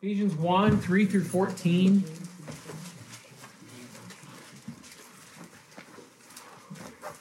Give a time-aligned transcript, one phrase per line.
[0.00, 2.04] Ephesians 1 3 through 14.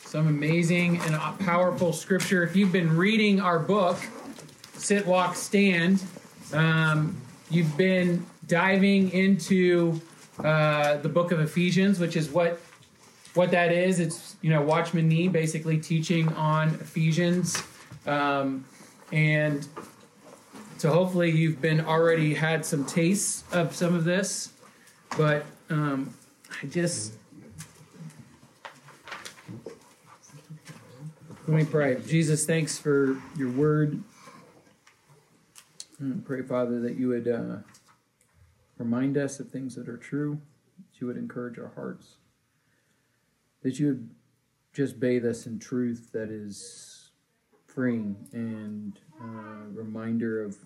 [0.02, 2.44] Some amazing and powerful scripture.
[2.44, 3.98] If you've been reading our book,
[4.76, 6.04] Sit, Walk, Stand,
[6.54, 7.20] um,
[7.50, 10.00] you've been diving into
[10.44, 12.60] uh, the book of Ephesians, which is what
[13.34, 14.00] what that is.
[14.00, 17.60] It's you know Watchman Nee basically teaching on Ephesians,
[18.06, 18.66] um,
[19.12, 19.68] and
[20.78, 24.54] so hopefully you've been already had some tastes of some of this,
[25.18, 26.14] but um,
[26.62, 27.14] I just
[31.48, 32.00] let me pray.
[32.06, 34.04] Jesus, thanks for your word.
[36.00, 37.58] I pray, Father, that you would uh,
[38.78, 40.40] remind us of things that are true,
[40.78, 42.18] that you would encourage our hearts,
[43.64, 44.10] that you would
[44.74, 47.10] just bathe us in truth that is
[47.66, 50.58] freeing and uh, reminder of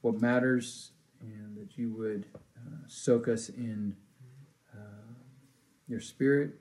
[0.00, 3.96] what matters, and that you would uh, soak us in
[4.74, 5.12] uh,
[5.88, 6.52] your spirit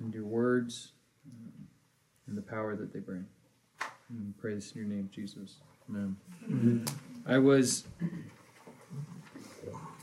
[0.00, 0.92] and your words
[1.26, 1.66] um,
[2.26, 3.26] and the power that they bring.
[4.10, 5.56] And pray this in your name, Jesus.
[5.88, 6.16] Amen.
[6.48, 6.84] Mm-hmm.
[7.26, 7.84] I was.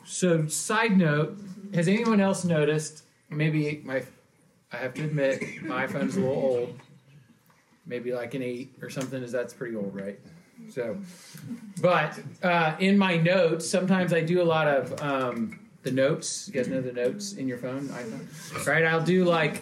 [0.05, 1.37] So, side note,
[1.73, 3.03] has anyone else noticed?
[3.29, 4.03] Maybe my,
[4.71, 6.79] I have to admit, my iPhone is a little old.
[7.85, 9.21] Maybe like an eight or something.
[9.23, 10.19] Is that's pretty old, right?
[10.69, 10.97] So,
[11.81, 16.47] but uh, in my notes, sometimes I do a lot of um, the notes.
[16.47, 18.85] You guys know the notes in your phone, iPhone, right?
[18.85, 19.61] I'll do like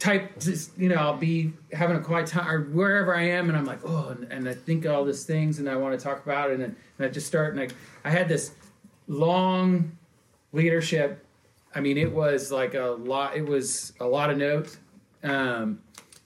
[0.00, 3.56] type, just, you know, I'll be having a quiet time or wherever I am, and
[3.56, 6.24] I'm like, oh, and, and I think all these things, and I want to talk
[6.24, 7.68] about it, and, and I just start, and I,
[8.08, 8.52] I had this
[9.06, 9.96] long
[10.52, 11.24] leadership.
[11.74, 13.36] I mean, it was like a lot.
[13.36, 14.78] It was a lot of notes.
[15.22, 15.80] Um,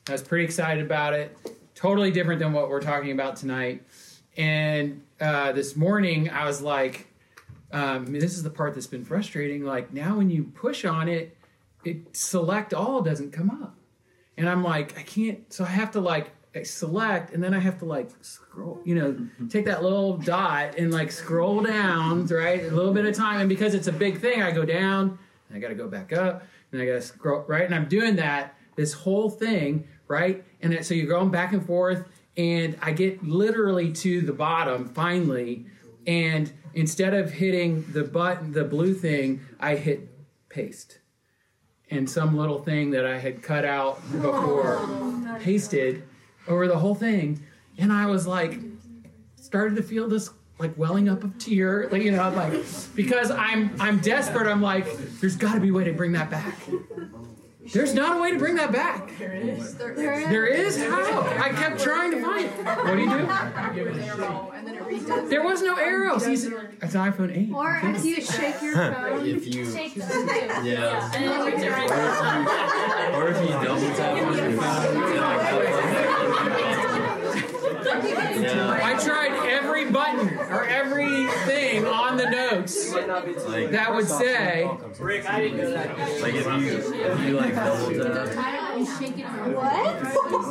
[0.07, 1.35] I was pretty excited about it
[1.75, 3.83] totally different than what we're talking about tonight.
[4.37, 7.07] And uh, this morning, I was like,
[7.73, 9.65] um, this is the part that's been frustrating.
[9.65, 11.35] Like now, when you push on it,
[11.85, 13.77] it select all doesn't come up,
[14.37, 15.51] and I'm like, I can't.
[15.53, 16.31] So I have to like
[16.65, 18.81] select, and then I have to like scroll.
[18.85, 22.63] You know, take that little dot and like scroll down, right?
[22.63, 25.57] A little bit of time, and because it's a big thing, I go down, and
[25.57, 26.43] I got to go back up,
[26.73, 30.45] and I got to scroll right, and I'm doing that this whole thing right?
[30.61, 32.07] And so you're going back and forth,
[32.37, 35.67] and I get literally to the bottom finally,
[36.07, 40.09] and instead of hitting the button, the blue thing, I hit
[40.49, 40.99] paste.
[41.91, 46.03] And some little thing that I had cut out before oh, pasted
[46.49, 47.43] over the whole thing.
[47.79, 48.59] And I was like,
[49.37, 52.53] started to feel this like welling up of tear, like you know, like
[52.95, 54.49] because I'm I'm desperate.
[54.49, 54.87] I'm like,
[55.21, 56.57] there's got to be a way to bring that back.
[57.73, 59.17] There's not a way to bring that back.
[59.19, 59.75] There is.
[59.75, 60.77] There, there is?
[60.77, 61.23] How?
[61.23, 62.51] I kept trying to find it.
[62.65, 63.27] What do you do?
[65.29, 66.19] There was no arrow.
[66.19, 67.51] See, it's an iPhone 8.
[67.55, 69.27] Or if you shake your phone.
[69.27, 69.65] If you.
[69.71, 70.05] Shake it.
[70.65, 71.11] Yeah.
[73.15, 74.95] Or if you double tap on your phone.
[78.43, 78.81] Yeah.
[78.83, 80.64] I tried every button or everything
[82.65, 84.69] on the notes that would say.
[84.99, 85.99] Rick, I didn't know that.
[86.23, 86.53] Like if you
[86.95, 88.75] if you like double tap.
[89.55, 90.01] What?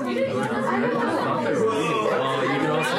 [0.10, 0.20] you
[2.60, 2.98] can also.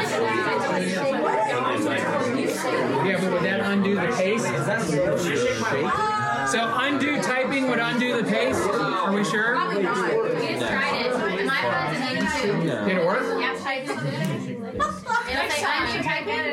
[3.04, 4.47] Yeah, but would that undo the paste?
[4.47, 4.82] Is that
[5.22, 6.48] shake?
[6.48, 8.60] So undo typing would undo the paste?
[8.69, 9.54] Are we sure?
[9.54, 10.12] Probably not.
[10.12, 11.47] We just tried it.
[11.47, 12.03] My phone's an
[12.48, 12.88] 82.
[12.88, 13.22] Did it work?
[13.41, 14.14] Yeah, typed it.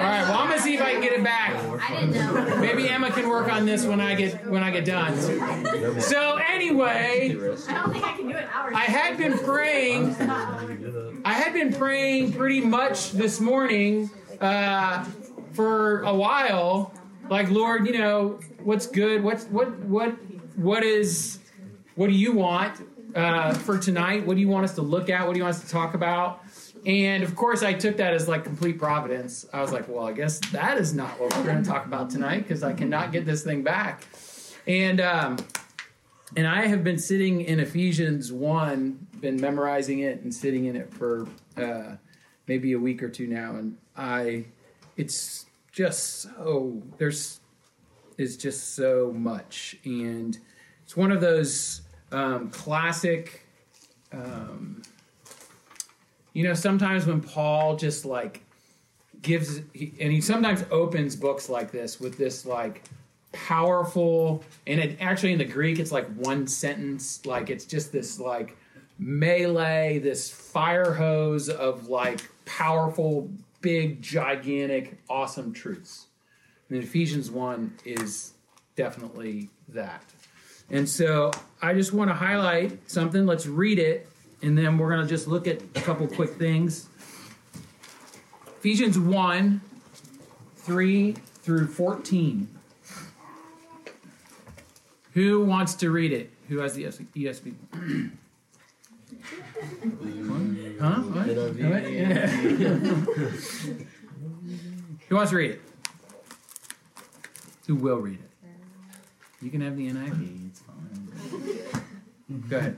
[0.01, 1.53] All right, well I'm gonna see if I can get it back.
[1.53, 2.30] I didn't know.
[2.61, 5.19] Maybe Emma can work on this when I get when I get done.
[6.01, 8.47] So anyway, I don't think I can do it.
[8.55, 10.15] I had been praying.
[11.25, 15.03] I had been praying pretty much this morning uh,
[15.53, 16.93] for a while.
[17.29, 19.23] Like Lord, you know what's good.
[19.23, 20.15] What's what what
[20.55, 21.39] what is
[21.95, 22.81] what do you want
[23.15, 24.25] uh, for tonight?
[24.25, 25.25] What do you want us to look at?
[25.25, 26.41] What do you want us to talk about?
[26.85, 29.45] And of course, I took that as like complete providence.
[29.53, 32.09] I was like, well, I guess that is not what we're going to talk about
[32.09, 34.03] tonight because I cannot get this thing back.
[34.65, 35.37] And um,
[36.35, 40.93] and I have been sitting in Ephesians one, been memorizing it and sitting in it
[40.93, 41.95] for uh,
[42.47, 44.45] maybe a week or two now, and I,
[44.97, 47.39] it's just so there's
[48.17, 50.37] is just so much, and
[50.83, 51.81] it's one of those
[52.11, 53.45] um, classic.
[54.13, 54.81] Um,
[56.33, 58.43] you know, sometimes when Paul just like
[59.21, 62.83] gives, he, and he sometimes opens books like this with this like
[63.31, 68.19] powerful, and it actually in the Greek it's like one sentence, like it's just this
[68.19, 68.57] like
[68.97, 73.29] melee, this fire hose of like powerful
[73.61, 76.07] big, gigantic, awesome truths.
[76.69, 78.33] And Ephesians 1 is
[78.75, 80.03] definitely that.
[80.69, 81.31] And so
[81.61, 83.25] I just want to highlight something.
[83.25, 84.07] Let's read it,
[84.41, 86.87] and then we're going to just look at a couple quick things.
[88.59, 89.61] Ephesians 1
[90.55, 92.47] 3 through 14.
[95.13, 96.31] Who wants to read it?
[96.47, 97.53] Who has the ESV?
[100.79, 101.01] huh?
[101.01, 101.27] What?
[101.27, 101.91] What?
[101.91, 102.27] Yeah.
[105.09, 105.61] Who wants to read it?
[107.67, 108.29] Who will read it?
[109.41, 110.49] You can have the NIV.
[110.49, 112.47] It's fine.
[112.47, 112.77] Go ahead.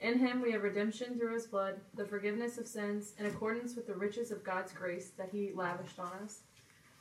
[0.00, 3.86] In him we have redemption through his blood, the forgiveness of sins, in accordance with
[3.86, 6.40] the riches of God's grace that he lavished on us.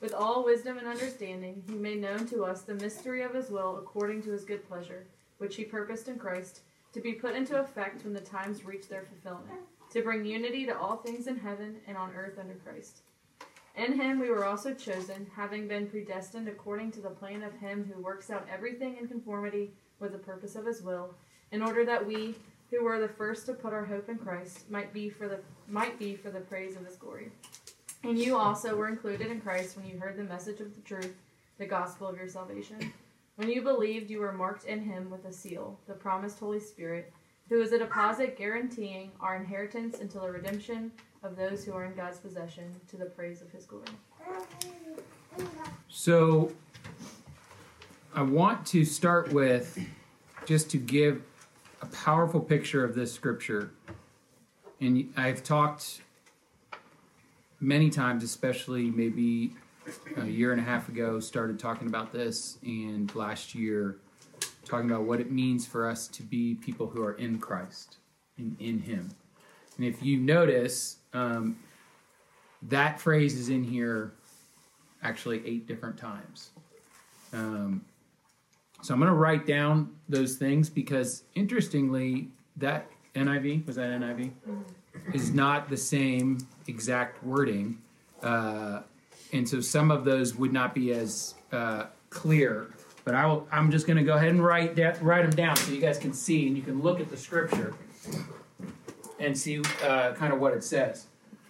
[0.02, 3.78] With all wisdom and understanding, he made known to us the mystery of his will
[3.78, 5.06] according to his good pleasure,
[5.38, 6.62] which he purposed in Christ,
[6.94, 9.60] to be put into effect when the times reach their fulfillment,
[9.92, 13.02] to bring unity to all things in heaven and on earth under Christ.
[13.78, 17.90] In him we were also chosen, having been predestined according to the plan of him
[17.94, 21.14] who works out everything in conformity with the purpose of his will,
[21.52, 22.36] in order that we,
[22.70, 25.98] who were the first to put our hope in Christ, might be for the might
[26.00, 27.32] be for the praise of his glory.
[28.04, 31.16] And you also were included in Christ when you heard the message of the truth,
[31.58, 32.94] the gospel of your salvation.
[33.36, 37.12] When you believed, you were marked in him with a seal, the promised Holy Spirit,
[37.50, 40.92] who is a deposit guaranteeing our inheritance until the redemption
[41.24, 43.86] of those who are in God's possession to the praise of his glory.
[45.90, 46.52] So
[48.14, 49.80] I want to start with
[50.46, 51.22] just to give
[51.82, 53.72] a powerful picture of this scripture.
[54.82, 56.02] And I've talked
[57.60, 59.54] many times, especially maybe
[60.18, 63.98] a year and a half ago, started talking about this, and last year,
[64.66, 67.98] talking about what it means for us to be people who are in Christ
[68.38, 69.10] and in Him.
[69.78, 71.58] And if you notice, um,
[72.64, 74.14] that phrase is in here
[75.02, 76.52] actually eight different times.
[77.34, 77.86] Um,
[78.82, 84.32] so I'm going to write down those things because, interestingly, that NIV was that NIV
[85.14, 86.38] is not the same
[86.68, 87.78] exact wording,
[88.24, 88.82] uh,
[89.34, 92.74] and so some of those would not be as uh, clear.
[93.06, 95.56] But I will, I'm just going to go ahead and write da- write them down
[95.56, 97.74] so you guys can see and you can look at the scripture
[99.20, 101.08] and see uh, kind of what it says.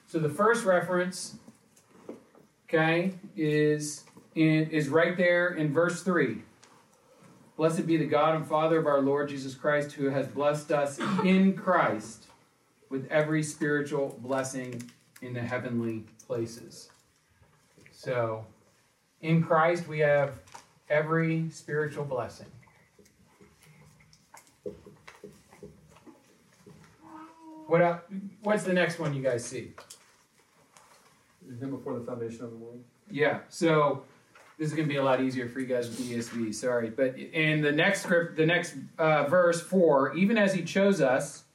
[0.07, 1.35] So the first reference,
[2.67, 4.03] okay, is
[4.35, 6.43] in, is right there in verse three.
[7.59, 10.97] Blessed be the God and Father of our Lord Jesus Christ, who has blessed us
[11.25, 12.27] in Christ
[12.89, 14.89] with every spiritual blessing
[15.21, 16.89] in the heavenly places.
[17.91, 18.45] So,
[19.19, 20.35] in Christ, we have
[20.89, 22.47] every spiritual blessing.
[27.67, 28.01] What el-
[28.41, 29.73] What's the next one you guys see?
[31.59, 32.81] Him before the foundation of the world.
[33.11, 33.39] Yeah.
[33.49, 34.05] So
[34.59, 36.53] this is going to be a lot easier for you guys with ESV.
[36.53, 40.99] Sorry, but in the next script, the next uh, verse four, even as He chose
[40.99, 41.45] us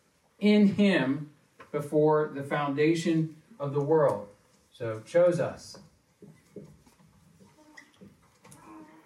[0.41, 1.31] in Him
[1.71, 4.29] before the foundation of the world.
[4.73, 5.77] So chose us.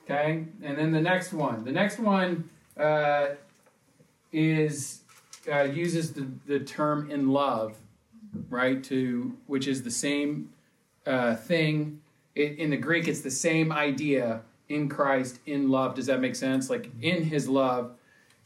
[0.05, 1.65] Okay, and then the next one.
[1.65, 3.31] The next one uh,
[4.33, 5.01] is
[5.51, 7.75] uh, uses the, the term in love,
[8.49, 8.83] right?
[8.85, 10.51] To which is the same
[11.05, 12.01] uh, thing
[12.39, 13.09] it, in the Greek.
[13.09, 15.95] It's the same idea in Christ, in love.
[15.95, 16.71] Does that make sense?
[16.71, 17.93] Like in His love,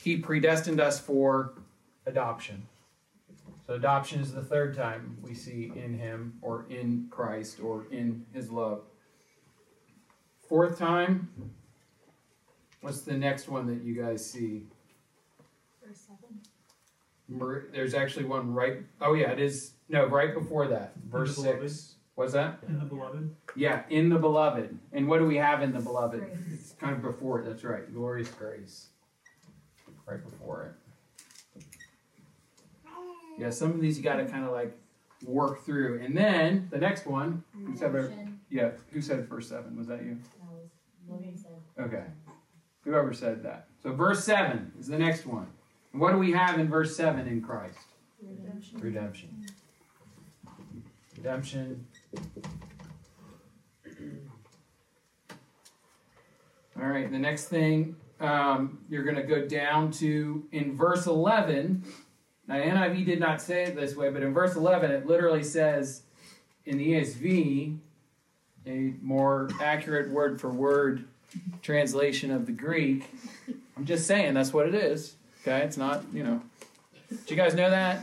[0.02, 1.52] He predestined us for
[2.06, 2.66] adoption.
[3.66, 8.24] So adoption is the third time we see in Him, or in Christ, or in
[8.32, 8.82] His love.
[10.48, 11.28] Fourth time.
[12.80, 14.62] What's the next one that you guys see?
[15.86, 16.18] Verse 7.
[17.28, 18.78] Mer- There's actually one right.
[19.00, 19.72] Oh yeah, it is.
[19.88, 21.94] No, right before that, verse six.
[22.22, 22.60] What's that?
[22.68, 23.34] In the beloved.
[23.56, 24.78] Yeah, in the beloved.
[24.92, 26.20] And what do we have in the beloved?
[26.20, 26.36] Grace.
[26.52, 27.46] It's kind of before it.
[27.46, 27.92] That's right.
[27.92, 28.90] Glorious grace.
[30.06, 30.76] Right before
[31.58, 31.64] it.
[33.40, 34.78] Yeah, some of these you got to kind of like
[35.24, 36.00] work through.
[36.00, 37.42] And then the next one.
[37.66, 38.12] Who said, ver-
[38.48, 39.76] yeah, who said verse 7?
[39.76, 40.16] Was that you?
[41.80, 42.04] Okay.
[42.84, 43.66] Whoever said that.
[43.82, 45.48] So verse 7 is the next one.
[45.92, 47.78] And what do we have in verse 7 in Christ?
[48.22, 48.78] Redemption.
[48.78, 49.46] Redemption.
[51.16, 51.86] Redemption.
[56.80, 61.84] All right, the next thing um, you're going to go down to in verse 11.
[62.48, 66.02] Now, NIV did not say it this way, but in verse 11, it literally says
[66.64, 67.78] in the ESV,
[68.66, 71.04] a more accurate word for word
[71.62, 73.04] translation of the Greek.
[73.76, 75.16] I'm just saying that's what it is.
[75.42, 76.42] Okay, it's not, you know.
[77.10, 78.00] Do you guys know that?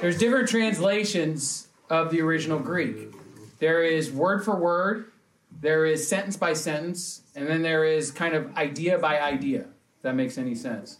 [0.00, 3.14] There's different translations of the original Greek.
[3.58, 5.12] There is word for word,
[5.60, 10.02] there is sentence by sentence, and then there is kind of idea by idea, if
[10.02, 10.98] that makes any sense.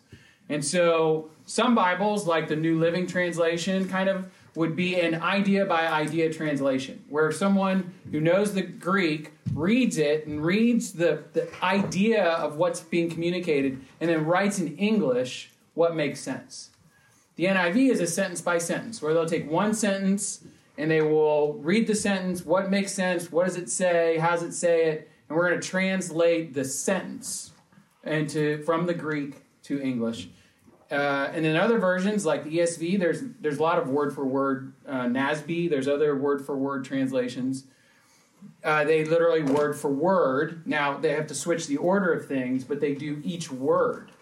[0.49, 5.64] And so some Bibles, like the New Living Translation, kind of would be an idea
[5.64, 11.49] by idea translation, where someone who knows the Greek reads it and reads the, the
[11.62, 16.71] idea of what's being communicated and then writes in English what makes sense.
[17.37, 20.45] The NIV is a sentence by sentence, where they'll take one sentence
[20.78, 24.44] and they will read the sentence, what makes sense, what does it say, how does
[24.44, 27.50] it say it, and we're going to translate the sentence
[28.04, 30.28] into from the Greek to English.
[30.90, 34.25] Uh, and in other versions, like the ESV, there's there's a lot of word for
[34.25, 35.68] word uh, NASB.
[35.68, 37.64] There's other word for word translations.
[38.64, 40.62] Uh, they literally word for word.
[40.66, 44.12] Now they have to switch the order of things, but they do each word.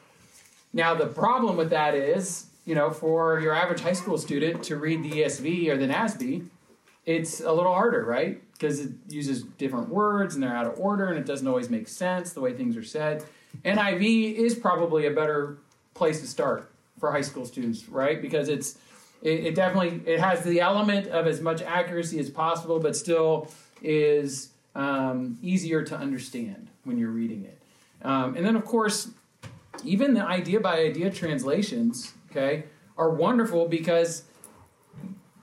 [0.73, 4.77] Now the problem with that is, you know, for your average high school student to
[4.77, 6.47] read the ESV or the NASB,
[7.07, 8.43] it's a little harder, right?
[8.53, 11.87] Because it uses different words and they're out of order and it doesn't always make
[11.87, 13.25] sense the way things are said.
[13.65, 15.57] NIV is probably a better
[15.95, 16.69] place to start
[16.99, 18.21] for high school students, right?
[18.21, 18.77] Because it's
[19.23, 23.49] it, it definitely it has the element of as much accuracy as possible, but still
[23.83, 27.59] is um, easier to understand when you're reading it.
[28.03, 29.11] Um, and then, of course,
[29.85, 32.65] even the idea by idea translations, okay,
[32.99, 34.25] are wonderful because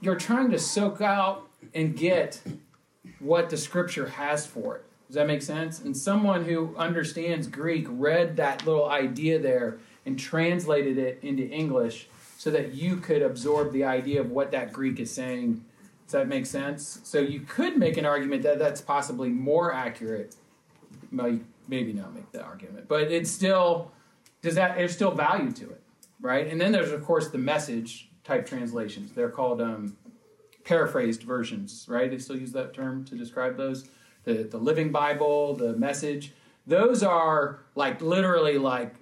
[0.02, 2.42] you're trying to soak out and get
[3.20, 4.86] what the scripture has for it.
[5.08, 5.80] Does that make sense?
[5.80, 12.08] And someone who understands Greek read that little idea there and translated it into English
[12.38, 15.64] so that you could absorb the idea of what that Greek is saying.
[16.06, 17.00] Does that make sense?
[17.04, 20.36] So you could make an argument that that's possibly more accurate.
[21.12, 23.92] Maybe not make that argument, but it's still
[24.42, 25.82] does that there's still value to it,
[26.24, 26.48] right?
[26.48, 29.12] And then there's of course the message type translations.
[29.12, 29.96] They're called um,
[30.64, 32.10] paraphrased versions, right?
[32.10, 33.88] They still use that term to describe those.
[34.24, 36.34] The the Living Bible, the Message.
[36.66, 38.96] Those are like literally like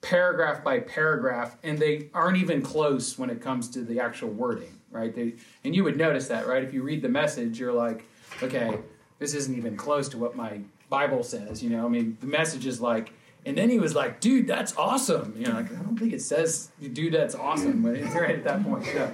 [0.00, 4.80] paragraph by paragraph, and they aren't even close when it comes to the actual wording,
[4.90, 5.14] right?
[5.14, 5.34] They,
[5.64, 6.62] and you would notice that, right?
[6.62, 8.04] If you read the message, you're like,
[8.42, 8.78] okay,
[9.18, 11.84] this isn't even close to what my Bible says, you know?
[11.84, 13.12] I mean, the message is like,
[13.46, 15.34] and then he was like, dude, that's awesome.
[15.36, 18.44] You know, like, I don't think it says, dude, that's awesome, but it's right at
[18.44, 18.84] that point.
[18.84, 19.12] So,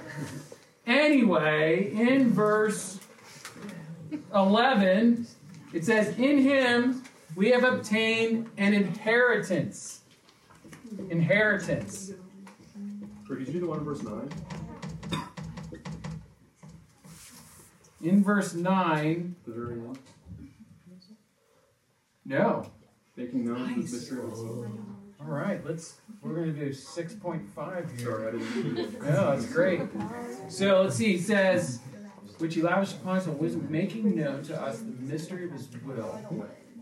[0.85, 2.99] anyway, in verse
[4.33, 5.27] 11,
[5.73, 7.03] it says, In him
[7.35, 10.01] we have obtained an inheritance
[11.09, 12.11] inheritance.
[13.27, 14.29] Could you do the one in verse 9?
[18.01, 19.99] In verse 9, The very end.
[22.25, 22.71] no.
[23.17, 23.91] Making known the Nice.
[23.91, 24.67] mystery of the soul.
[25.19, 25.95] All right, let's.
[26.21, 28.05] We're going to do 6.5 here.
[28.11, 29.01] Sorry, I didn't.
[29.03, 29.81] No, that's great.
[30.49, 31.13] So let's see.
[31.13, 31.79] He says,
[32.37, 35.67] which he lavished upon us on wisdom, making known to us the mystery of his
[35.83, 36.21] will,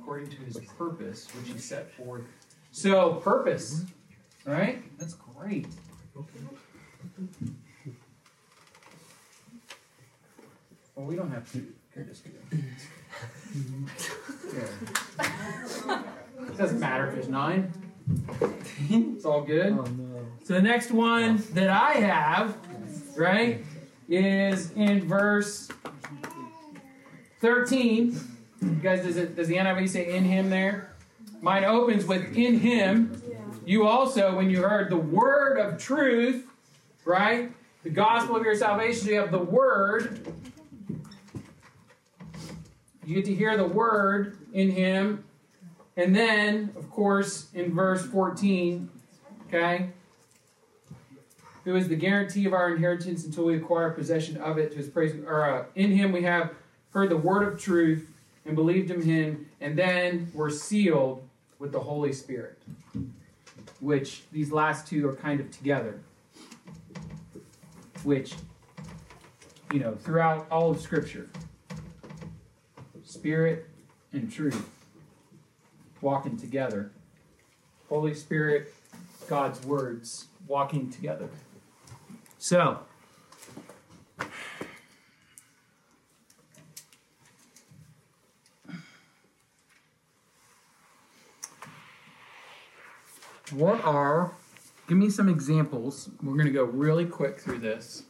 [0.01, 2.23] according to his purpose, which he set forth.
[2.71, 3.85] So, purpose,
[4.45, 4.83] right?
[4.99, 5.67] That's great.
[10.95, 11.65] Well, we don't have to.
[11.93, 12.59] Here, just do it.
[14.53, 16.01] Yeah.
[16.55, 17.69] It doesn't matter if it's nine.
[18.89, 19.77] It's all good.
[19.77, 19.85] Oh,
[20.43, 22.55] so the next one that I have,
[23.17, 23.61] right,
[24.07, 25.67] is in verse
[27.41, 28.17] 13.
[28.61, 30.95] You guys, does, it, does the NIV say in him there?
[31.41, 33.21] Mine opens with in him.
[33.65, 36.45] You also, when you heard the word of truth,
[37.03, 37.51] right,
[37.83, 40.25] the gospel of your salvation, you have the word.
[43.05, 45.25] You get to hear the word in him.
[45.97, 48.89] And then, of course, in verse 14,
[49.47, 49.89] okay,
[51.63, 54.89] who is the guarantee of our inheritance until we acquire possession of it to his
[54.89, 55.15] praise.
[55.25, 56.51] Or uh, in him we have
[56.91, 58.09] heard the word of truth
[58.45, 62.61] and believed in him, and then we're sealed with the Holy Spirit.
[63.79, 66.01] Which these last two are kind of together.
[68.03, 68.35] Which,
[69.73, 71.29] you know, throughout all of Scripture,
[73.03, 73.67] Spirit
[74.11, 74.69] and truth
[76.05, 76.91] walking together.
[77.89, 78.71] Holy Spirit,
[79.27, 81.27] God's words walking together.
[82.37, 82.81] So,
[93.51, 94.31] what are,
[94.87, 96.11] give me some examples.
[96.21, 98.03] We're going to go really quick through this,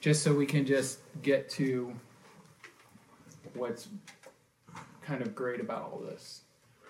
[0.00, 1.94] just so we can just get to
[3.54, 3.88] what's
[5.00, 6.42] kind of great about all this.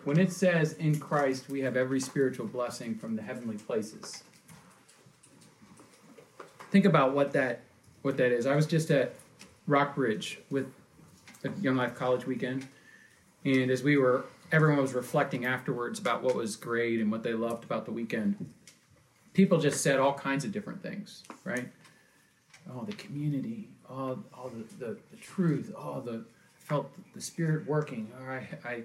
[0.05, 4.25] When it says in Christ we have every spiritual blessing from the heavenly places,
[6.71, 7.61] think about what that
[8.03, 8.47] what that is.
[8.47, 9.15] I was just at
[9.69, 10.67] Rockbridge with
[11.45, 12.67] a Young Life College weekend,
[13.45, 17.33] and as we were, everyone was reflecting afterwards about what was great and what they
[17.33, 18.53] loved about the weekend.
[19.35, 21.69] People just said all kinds of different things, right?
[22.71, 26.25] Oh, the community, oh, all the, the, the truth, oh, the
[26.57, 28.11] felt the spirit working.
[28.21, 28.83] Or I, I,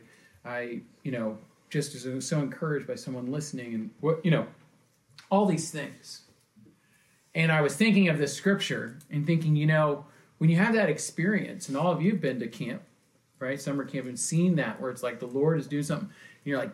[0.47, 1.37] I, you know,
[1.69, 4.47] just as so encouraged by someone listening, and what you know,
[5.29, 6.21] all these things.
[7.35, 10.05] And I was thinking of this scripture and thinking, you know,
[10.37, 12.81] when you have that experience, and all of you have been to camp,
[13.39, 16.45] right, summer camp, and seen that where it's like the Lord is doing something, and
[16.45, 16.71] you're like,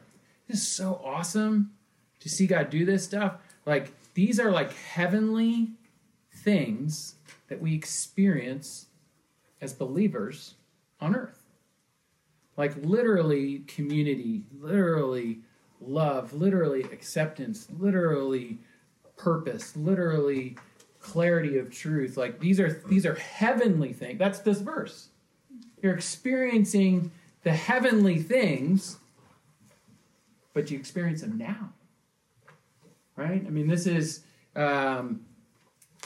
[0.48, 1.72] this is so awesome
[2.20, 3.38] to see God do this stuff.
[3.65, 5.72] Like these are like heavenly
[6.32, 7.15] things
[7.48, 8.88] that we experience
[9.62, 10.56] as believers
[11.00, 11.43] on earth.
[12.55, 15.39] Like literally community, literally
[15.81, 18.60] love, literally acceptance, literally
[19.17, 20.57] purpose, literally
[21.00, 22.17] clarity of truth.
[22.17, 24.19] Like these are these are heavenly things.
[24.19, 25.10] That's this verse.
[25.81, 27.12] You're experiencing
[27.43, 28.98] the heavenly things,
[30.53, 31.74] but you experience them now.
[33.15, 33.43] Right?
[33.45, 34.22] I mean, this is
[34.55, 35.25] um,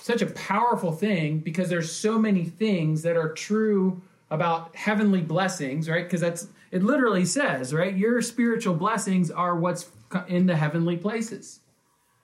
[0.01, 5.89] such a powerful thing because there's so many things that are true about heavenly blessings,
[5.89, 6.03] right?
[6.03, 7.95] Because that's it literally says, right?
[7.95, 9.89] Your spiritual blessings are what's
[10.27, 11.61] in the heavenly places.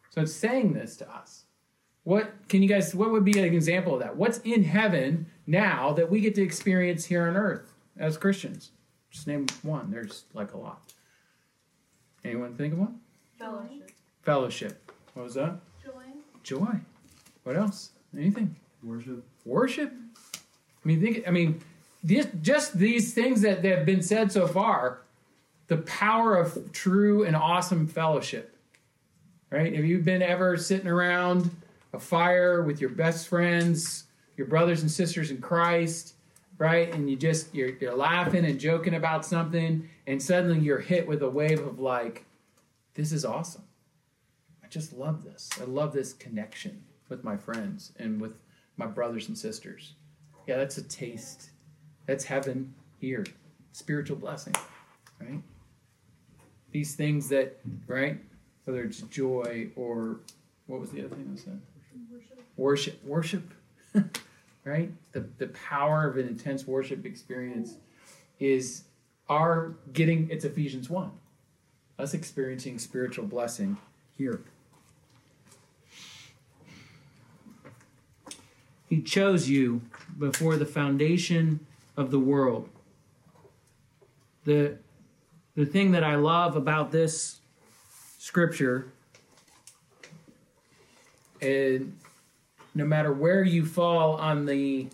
[0.10, 1.46] So it's saying this to us.
[2.04, 4.16] What can you guys what would be an example of that?
[4.16, 8.72] What's in heaven now that we get to experience here on earth as Christians?
[9.10, 9.90] Just name one.
[9.92, 10.82] There's like a lot.
[12.26, 13.00] Anyone think of one?
[13.38, 13.92] Fellowship.
[14.24, 14.92] Fellowship.
[15.14, 15.60] What was that?
[15.84, 16.04] Joy.
[16.44, 16.80] Joy.
[17.44, 17.92] What else?
[18.18, 18.56] Anything?
[18.82, 19.24] Worship.
[19.46, 19.92] Worship.
[19.94, 21.28] I mean, think.
[21.28, 21.62] I mean,
[22.04, 25.02] this, just these things that, that have been said so far.
[25.68, 28.56] The power of true and awesome fellowship.
[29.50, 29.74] Right?
[29.76, 31.50] Have you been ever sitting around
[31.94, 36.16] a fire with your best friends, your brothers and sisters in Christ,
[36.58, 36.94] right?
[36.94, 41.22] And you just you're, you're laughing and joking about something, and suddenly you're hit with
[41.22, 42.26] a wave of like,
[42.96, 43.64] this is awesome.
[44.64, 45.50] I just love this.
[45.62, 48.34] I love this connection with my friends and with
[48.78, 49.94] my brothers and sisters.
[50.48, 51.50] Yeah, that's a taste.
[52.06, 53.26] That's heaven here.
[53.72, 54.54] Spiritual blessing,
[55.20, 55.42] right?
[56.72, 58.20] These things that, right?
[58.66, 60.20] Whether it's joy or
[60.68, 61.62] what was the other thing I said?
[62.58, 63.04] Worship.
[63.04, 63.54] Worship.
[64.64, 64.92] right?
[65.12, 67.76] The, the power of an intense worship experience
[68.40, 68.84] is
[69.30, 71.12] our getting, it's Ephesians 1.
[72.00, 73.78] Us experiencing spiritual blessing
[74.18, 74.42] here.
[78.90, 79.82] He chose you
[80.20, 81.60] before the foundation
[81.98, 82.70] of the world.
[84.46, 84.78] The,
[85.56, 87.40] the thing that I love about this
[88.18, 88.92] scripture,
[91.42, 91.98] and
[92.76, 94.88] no matter where you fall on the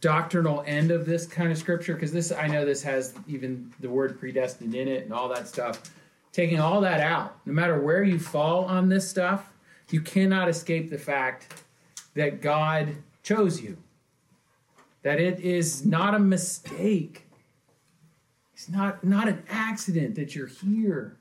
[0.00, 3.88] doctrinal end of this kind of scripture, because this, I know this has even the
[3.88, 5.94] word predestined in it and all that stuff.
[6.32, 9.50] Taking all that out, no matter where you fall on this stuff,
[9.90, 11.62] you cannot escape the fact
[12.14, 13.76] that God chose you.
[15.02, 17.26] That it is not a mistake.
[18.54, 21.16] It's not, not an accident that you're here.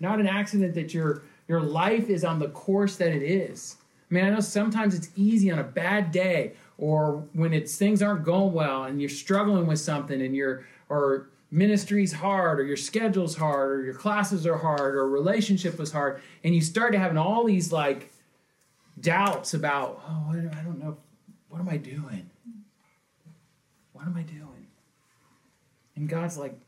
[0.00, 3.76] Not an accident that your, your life is on the course that it is.
[4.10, 8.02] I mean, I know sometimes it's easy on a bad day or when it's things
[8.02, 12.76] aren't going well and you're struggling with something and you're or ministry's hard or your
[12.76, 16.98] schedule's hard or your classes are hard or relationship was hard and you start to
[16.98, 18.12] having all these like
[19.00, 20.96] doubts about oh I don't know
[21.48, 22.29] what am I doing
[24.00, 24.66] what am I doing
[25.96, 26.58] and God's like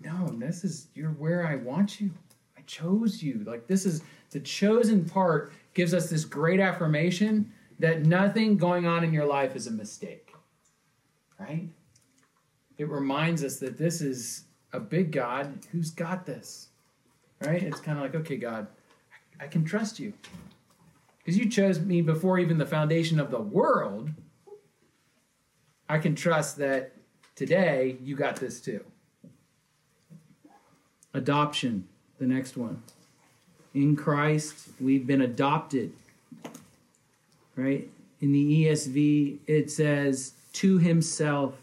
[0.00, 2.10] no this is you're where I want you
[2.56, 8.04] I chose you like this is the chosen part gives us this great affirmation that
[8.04, 10.34] nothing going on in your life is a mistake
[11.38, 11.68] right
[12.80, 16.68] it reminds us that this is a big God who's got this,
[17.42, 17.62] right?
[17.62, 18.68] It's kind of like, okay, God,
[19.38, 20.14] I can trust you.
[21.18, 24.10] Because you chose me before even the foundation of the world.
[25.90, 26.92] I can trust that
[27.34, 28.84] today you got this too.
[31.12, 31.88] Adoption,
[32.20, 32.84] the next one.
[33.74, 35.92] In Christ, we've been adopted,
[37.56, 37.88] right?
[38.20, 41.54] In the ESV, it says, to himself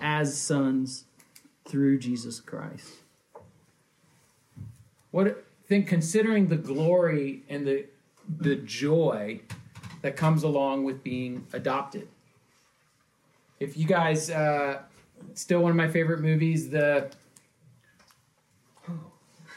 [0.00, 1.04] as sons
[1.64, 2.94] through Jesus Christ.
[5.12, 7.86] What think considering the glory and the
[8.28, 9.40] the joy
[10.02, 12.08] that comes along with being adopted.
[13.60, 14.82] If you guys, uh,
[15.34, 17.10] still one of my favorite movies, the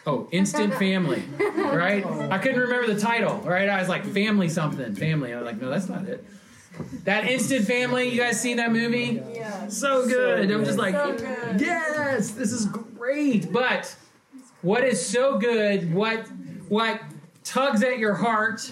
[0.05, 1.23] oh, Instant Family,
[1.55, 2.05] right?
[2.05, 3.69] I couldn't remember the title, right?
[3.69, 5.33] I was like, Family something, Family.
[5.33, 6.25] I was like, no, that's not it.
[7.03, 9.21] That Instant Family, you guys seen that movie?
[9.33, 9.67] Yeah.
[9.67, 10.49] So good.
[10.49, 13.51] I'm just like, So yes, this is great.
[13.51, 13.95] But
[14.61, 16.27] what is so good, what
[16.69, 17.01] what
[17.43, 18.71] tugs at your heart,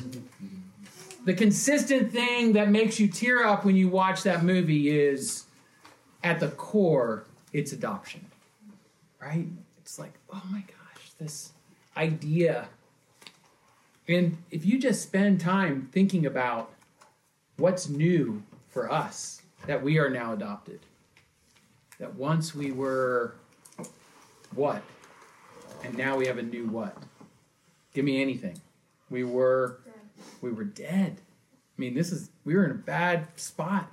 [1.29, 5.45] the consistent thing that makes you tear up when you watch that movie is
[6.23, 8.25] at the core, it's adoption.
[9.21, 9.45] Right?
[9.77, 11.51] It's like, oh my gosh, this
[11.95, 12.67] idea.
[14.07, 16.71] And if you just spend time thinking about
[17.57, 20.79] what's new for us that we are now adopted,
[21.99, 23.35] that once we were
[24.55, 24.81] what?
[25.83, 26.97] And now we have a new what?
[27.93, 28.59] Give me anything.
[29.11, 29.77] We were
[30.41, 31.17] we were dead.
[31.19, 33.91] I mean, this is we were in a bad spot.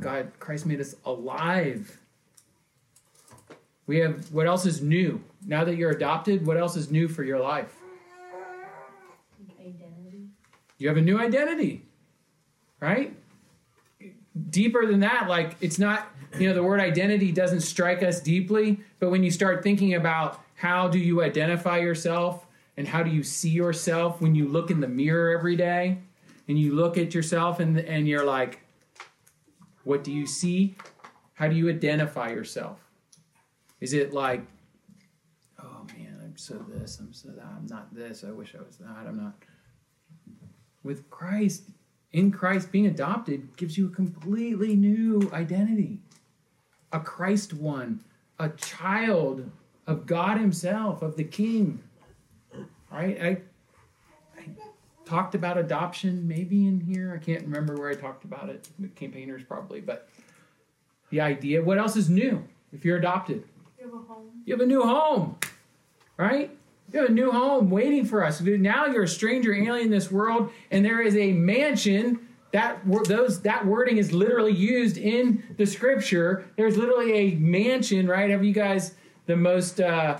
[0.00, 1.98] God, Christ made us alive.
[3.86, 5.22] We have what else is new?
[5.46, 7.74] Now that you're adopted, what else is new for your life?
[9.60, 10.28] Identity.
[10.78, 11.82] You have a new identity.
[12.80, 13.16] Right?
[14.50, 16.06] Deeper than that, like it's not,
[16.38, 20.40] you know, the word identity doesn't strike us deeply, but when you start thinking about
[20.54, 22.46] how do you identify yourself
[22.78, 25.98] and how do you see yourself when you look in the mirror every day
[26.46, 28.60] and you look at yourself and and you're like
[29.84, 30.76] what do you see?
[31.32, 32.78] How do you identify yourself?
[33.80, 34.42] Is it like
[35.60, 38.76] oh man, I'm so this, I'm so that, I'm not this, I wish I was
[38.78, 39.34] that, I'm not
[40.84, 41.64] with Christ,
[42.12, 45.98] in Christ, being adopted gives you a completely new identity.
[46.92, 48.04] A Christ one,
[48.38, 49.50] a child
[49.86, 51.82] of God Himself, of the King.
[52.90, 53.20] Right?
[53.20, 53.28] I,
[54.38, 54.44] I
[55.04, 57.12] talked about adoption maybe in here.
[57.14, 58.68] I can't remember where I talked about it.
[58.78, 60.08] The campaigners probably, but
[61.10, 63.44] the idea what else is new if you're adopted?
[63.78, 64.26] You have a home.
[64.44, 65.36] You have a new home,
[66.16, 66.50] right?
[66.92, 68.40] You have a new home waiting for us.
[68.40, 72.20] Now you're a stranger, alien in this world, and there is a mansion.
[72.52, 76.46] That those that wording is literally used in the scripture.
[76.56, 78.30] There's literally a mansion, right?
[78.30, 78.94] Have you guys
[79.26, 80.18] the most uh,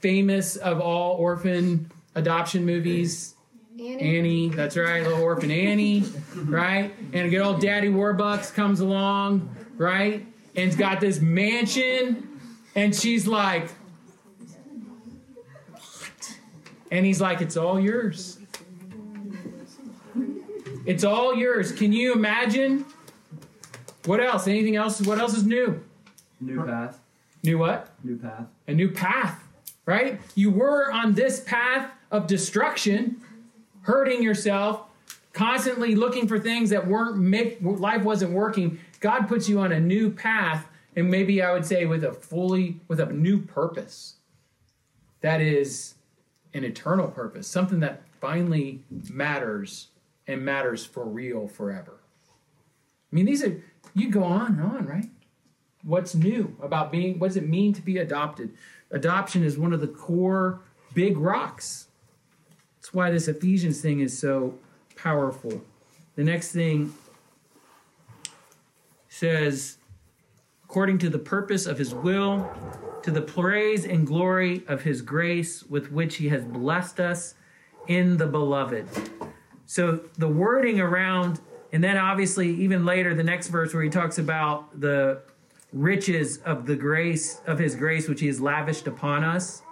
[0.00, 3.34] famous of all orphan adoption movies?
[3.78, 4.18] Annie.
[4.18, 6.94] Annie, that's right, little orphan Annie, right?
[7.12, 10.26] And a good old Daddy Warbucks comes along, right?
[10.56, 12.40] And it's got this mansion,
[12.74, 13.68] and she's like,
[15.70, 16.38] "What?"
[16.90, 18.38] And he's like, It's all yours.
[20.86, 21.72] It's all yours.
[21.72, 22.86] Can you imagine?
[24.06, 24.46] What else?
[24.48, 25.02] Anything else?
[25.02, 25.82] What else is new?
[26.40, 26.98] New path.
[27.42, 27.90] New what?
[28.02, 28.46] New path.
[28.68, 29.42] a new path,
[29.84, 30.20] right?
[30.34, 33.20] You were on this path of destruction,
[33.82, 34.82] hurting yourself,
[35.32, 38.78] constantly looking for things that weren't make life wasn't working.
[39.00, 42.80] God puts you on a new path, and maybe I would say with a fully
[42.88, 44.14] with a new purpose.
[45.20, 45.94] That is
[46.54, 49.88] an eternal purpose, something that finally matters
[50.26, 51.98] and matters for real forever.
[53.12, 53.62] I mean, these are
[53.94, 55.08] you go on and on, right?
[55.86, 58.52] what's new about being what does it mean to be adopted
[58.90, 60.60] adoption is one of the core
[60.94, 61.85] big rocks
[62.86, 64.54] that's why this ephesians thing is so
[64.94, 65.60] powerful.
[66.14, 66.94] The next thing
[69.08, 69.78] says
[70.62, 72.48] according to the purpose of his will
[73.02, 77.34] to the praise and glory of his grace with which he has blessed us
[77.88, 78.86] in the beloved.
[79.66, 81.40] So the wording around
[81.72, 85.22] and then obviously even later the next verse where he talks about the
[85.72, 89.62] riches of the grace of his grace which he has lavished upon us.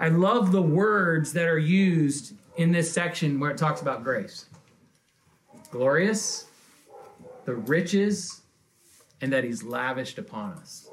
[0.00, 4.46] I love the words that are used in this section where it talks about grace.
[5.70, 6.46] Glorious
[7.44, 8.42] the riches
[9.20, 10.90] and that he's lavished upon us.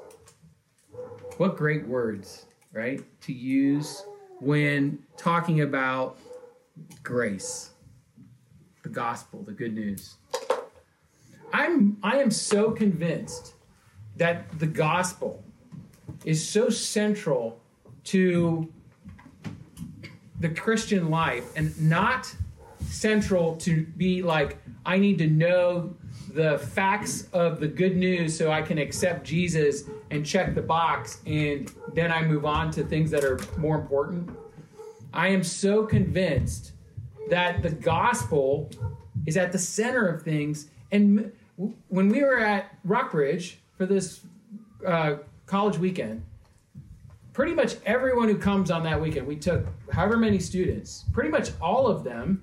[1.36, 4.04] What great words right to use
[4.40, 6.18] when talking about
[7.02, 7.70] grace
[8.82, 10.16] the gospel the good news.
[11.52, 13.54] I'm i am so convinced
[14.16, 15.42] that the gospel
[16.24, 17.60] is so central
[18.04, 18.72] to
[20.44, 22.30] the Christian life and not
[22.80, 25.96] central to be like, I need to know
[26.34, 31.22] the facts of the good news so I can accept Jesus and check the box
[31.24, 34.36] and then I move on to things that are more important.
[35.14, 36.72] I am so convinced
[37.30, 38.68] that the gospel
[39.24, 40.68] is at the center of things.
[40.92, 41.32] And
[41.88, 44.20] when we were at Rockbridge, for this
[44.86, 45.14] uh,
[45.46, 46.22] college weekend,
[47.34, 51.50] pretty much everyone who comes on that weekend, we took however many students, pretty much
[51.60, 52.42] all of them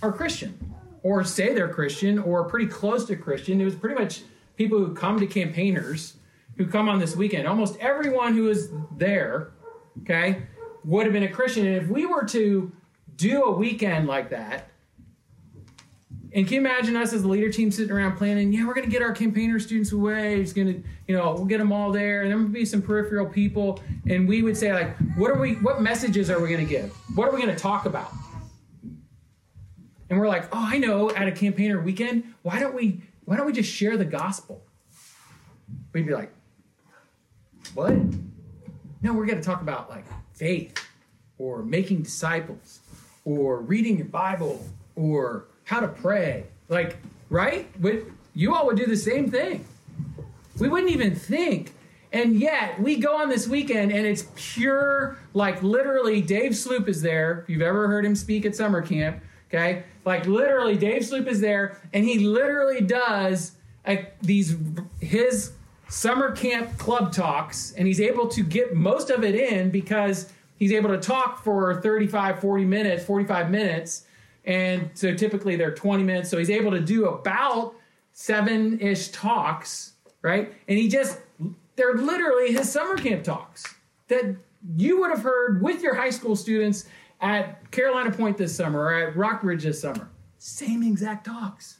[0.00, 3.60] are Christian or say they're Christian or pretty close to Christian.
[3.60, 4.22] It was pretty much
[4.56, 6.14] people who come to campaigners
[6.56, 7.48] who come on this weekend.
[7.48, 9.50] Almost everyone who is there,
[10.02, 10.42] okay,
[10.84, 11.66] would have been a Christian.
[11.66, 12.70] And if we were to
[13.16, 14.68] do a weekend like that,
[16.34, 18.52] and can you imagine us as the leader team sitting around planning?
[18.52, 20.40] Yeah, we're going to get our campaigner students away.
[20.40, 22.80] It's going to, you know, we'll get them all there, and there will be some
[22.80, 23.82] peripheral people.
[24.08, 25.54] And we would say, like, what are we?
[25.56, 26.90] What messages are we going to give?
[27.14, 28.10] What are we going to talk about?
[30.08, 31.10] And we're like, oh, I know.
[31.10, 33.02] At a campaigner weekend, why don't we?
[33.26, 34.62] Why don't we just share the gospel?
[35.92, 36.32] We'd be like,
[37.74, 37.94] what?
[39.02, 40.82] No, we're going to talk about like faith,
[41.36, 42.80] or making disciples,
[43.26, 44.64] or reading your Bible,
[44.96, 46.44] or how to pray.
[46.68, 46.96] Like,
[47.30, 47.68] right?
[47.80, 48.02] But
[48.34, 49.64] you all would do the same thing.
[50.58, 51.74] We wouldn't even think.
[52.12, 57.00] And yet, we go on this weekend and it's pure, like literally, Dave Sloop is
[57.00, 57.40] there.
[57.40, 59.84] If you've ever heard him speak at summer camp, okay?
[60.04, 63.52] Like literally, Dave Sloop is there and he literally does
[63.86, 64.56] like, these,
[65.00, 65.52] his
[65.88, 70.72] summer camp club talks and he's able to get most of it in because he's
[70.72, 74.04] able to talk for 35, 40 minutes, 45 minutes
[74.44, 76.30] and so typically they're 20 minutes.
[76.30, 77.74] So he's able to do about
[78.12, 80.52] seven ish talks, right?
[80.68, 81.20] And he just,
[81.76, 83.64] they're literally his summer camp talks
[84.08, 84.36] that
[84.76, 86.86] you would have heard with your high school students
[87.20, 90.08] at Carolina Point this summer or at Rockbridge this summer.
[90.38, 91.78] Same exact talks.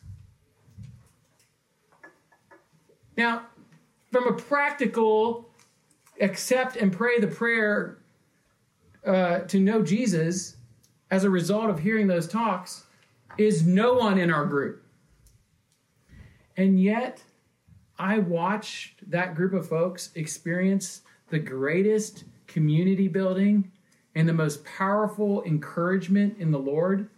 [3.17, 3.47] Now,
[4.11, 5.51] from a practical
[6.21, 7.99] accept and pray the prayer
[9.05, 10.57] uh, to know Jesus,
[11.13, 12.85] as a result of hearing those talks
[13.37, 14.83] is no one in our group.
[16.57, 17.23] And yet,
[17.99, 23.71] I watched that group of folks experience the greatest community building
[24.15, 27.09] and the most powerful encouragement in the Lord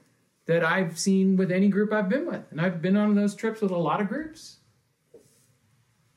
[0.46, 2.42] that I've seen with any group I've been with.
[2.50, 4.56] And I've been on those trips with a lot of groups.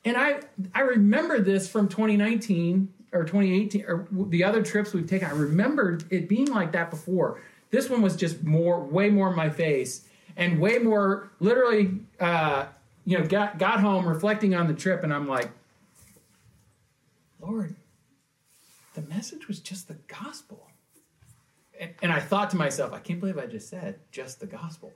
[0.04, 0.40] And I
[0.74, 5.28] I remember this from 2019 or 2018 or the other trips we've taken.
[5.28, 7.40] I remembered it being like that before.
[7.70, 12.00] This one was just more, way more in my face, and way more literally.
[12.18, 12.66] Uh,
[13.04, 15.50] you know, got got home reflecting on the trip, and I'm like,
[17.40, 17.74] Lord,
[18.92, 20.66] the message was just the gospel.
[21.80, 24.92] And, and I thought to myself, I can't believe I just said just the gospel.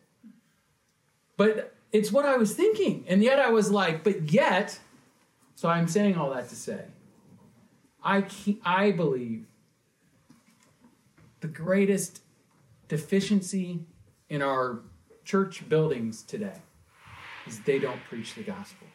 [1.39, 4.79] But it's what I was thinking, and yet I was like, but yet.
[5.55, 6.85] So I'm saying all that to say,
[8.05, 8.27] I
[8.63, 9.47] I believe
[11.41, 12.21] the greatest
[12.93, 13.81] deficiency
[14.29, 14.83] in our
[15.25, 16.61] church buildings today
[17.47, 18.87] is they don't preach the gospel.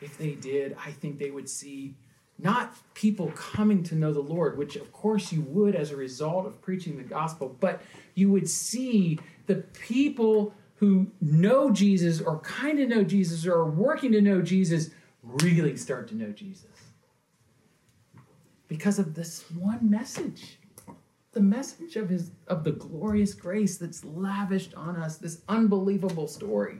[0.00, 1.94] If they did, I think they would see
[2.40, 6.44] not people coming to know the Lord, which of course you would as a result
[6.44, 7.82] of preaching the gospel, but
[8.16, 13.70] you would see the people who know Jesus or kind of know Jesus or are
[13.70, 14.90] working to know Jesus
[15.22, 16.66] really start to know Jesus.
[18.66, 20.58] Because of this one message
[21.36, 26.78] the message of his of the glorious grace that's lavished on us this unbelievable story.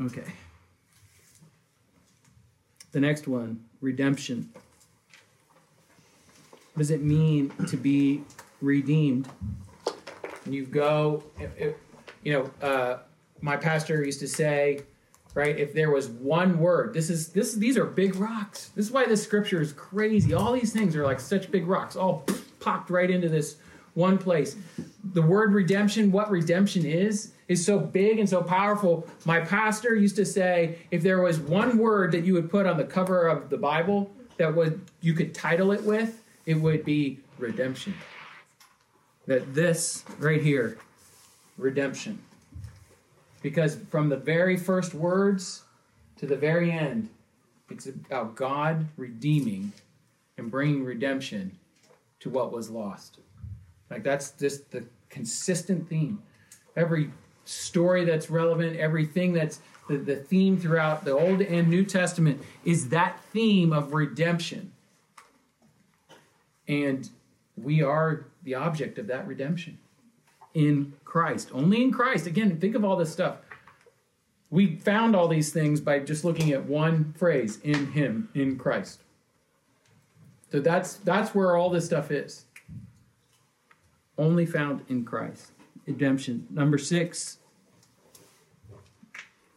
[0.00, 0.32] Okay.
[2.92, 4.52] The next one redemption.
[6.74, 8.22] What does it mean to be
[8.60, 9.28] redeemed?
[10.44, 11.24] And you go
[12.22, 12.98] you know uh,
[13.40, 14.82] my pastor used to say
[15.34, 18.68] right if there was one word this is this these are big rocks.
[18.76, 20.34] This is why this scripture is crazy.
[20.34, 21.96] All these things are like such big rocks.
[21.96, 22.24] All
[22.60, 23.56] popped right into this
[23.94, 24.56] one place.
[25.12, 29.06] The word redemption, what redemption is, is so big and so powerful.
[29.24, 32.76] My pastor used to say if there was one word that you would put on
[32.76, 37.18] the cover of the Bible that would you could title it with, it would be
[37.38, 37.94] redemption.
[39.26, 40.78] That this right here,
[41.58, 42.18] redemption.
[43.42, 45.64] Because from the very first words
[46.18, 47.08] to the very end,
[47.70, 49.72] it's about God redeeming
[50.36, 51.58] and bringing redemption
[52.20, 53.18] to what was lost.
[53.90, 56.22] Like that's just the consistent theme.
[56.76, 57.10] Every
[57.44, 62.90] story that's relevant, everything that's the, the theme throughout the Old and New Testament is
[62.90, 64.72] that theme of redemption.
[66.68, 67.10] And
[67.56, 69.78] we are the object of that redemption
[70.54, 71.50] in Christ.
[71.52, 72.26] Only in Christ.
[72.26, 73.38] Again, think of all this stuff.
[74.50, 79.00] We found all these things by just looking at one phrase in Him, in Christ.
[80.50, 82.44] So that's that's where all this stuff is.
[84.18, 85.52] Only found in Christ.
[85.86, 86.46] Redemption.
[86.50, 87.38] Number six.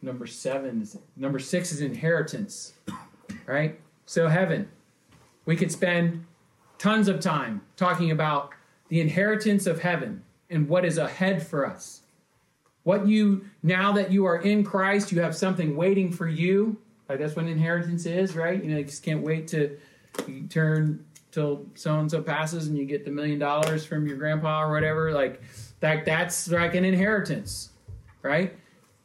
[0.00, 2.74] Number seven is number six is inheritance.
[3.46, 3.80] Right?
[4.06, 4.68] So heaven.
[5.46, 6.24] We could spend
[6.78, 8.50] tons of time talking about
[8.88, 12.02] the inheritance of heaven and what is ahead for us.
[12.82, 16.76] What you, now that you are in Christ, you have something waiting for you.
[17.08, 18.62] Like that's what inheritance is, right?
[18.62, 19.78] You know, you just can't wait to
[20.26, 24.16] you turn till so and so passes and you get the million dollars from your
[24.16, 25.12] grandpa or whatever.
[25.12, 25.42] Like
[25.80, 27.70] that, that's like an inheritance,
[28.22, 28.56] right?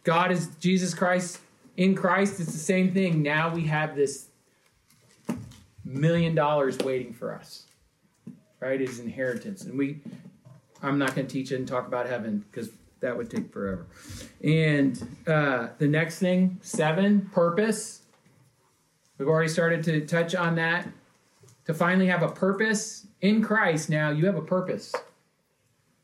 [0.03, 1.39] God is Jesus Christ
[1.77, 2.39] in Christ.
[2.39, 3.21] It's the same thing.
[3.21, 4.27] Now we have this
[5.83, 7.63] million dollars waiting for us,
[8.59, 8.79] right?
[8.79, 9.99] Is inheritance, and we.
[10.81, 12.69] I'm not going to teach and talk about heaven because
[13.01, 13.85] that would take forever.
[14.41, 18.03] And uh, the next thing, seven, purpose.
[19.17, 20.87] We've already started to touch on that.
[21.65, 24.93] To finally have a purpose in Christ, now you have a purpose.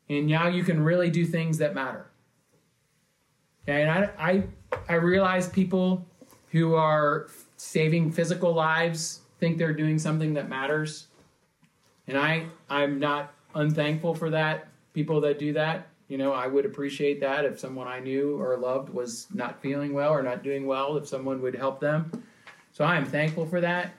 [0.08, 2.06] And now you can really do things that matter.
[3.64, 4.44] Okay, and I, I,
[4.88, 6.06] I realize people
[6.50, 11.08] who are saving physical lives think they're doing something that matters.
[12.06, 14.68] And I, I'm not unthankful for that.
[14.94, 18.56] People that do that, you know, I would appreciate that if someone I knew or
[18.56, 22.10] loved was not feeling well or not doing well, if someone would help them.
[22.72, 23.92] So I am thankful for that.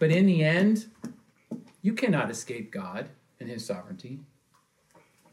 [0.00, 0.86] But in the end,
[1.82, 4.18] you cannot escape God and His sovereignty.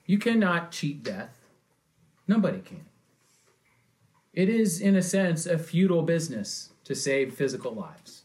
[0.05, 1.47] You cannot cheat death.
[2.27, 2.85] Nobody can.
[4.33, 8.23] It is, in a sense, a futile business to save physical lives.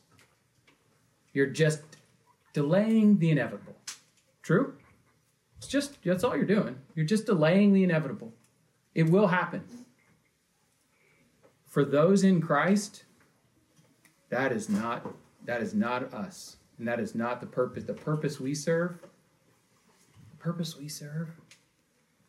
[1.33, 1.83] You're just
[2.53, 3.77] delaying the inevitable.
[4.43, 4.75] True?
[5.59, 6.77] It's just, that's all you're doing.
[6.97, 8.33] You're just delaying the inevitable.
[8.97, 9.63] It will happen.
[11.67, 13.05] For those in Christ,
[14.29, 15.07] that is not
[15.45, 16.57] that is not us.
[16.79, 17.85] And that is not the purpose.
[17.85, 18.99] The purpose we serve,
[20.31, 21.29] the purpose we serve